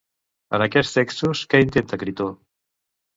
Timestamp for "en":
0.57-0.63